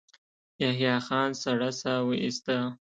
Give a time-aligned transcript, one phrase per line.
[0.61, 2.55] يحيی خان سړه سا وايسته.